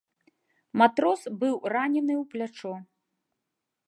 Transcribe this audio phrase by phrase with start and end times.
[0.81, 2.73] Матрос быў ранены ў плячо.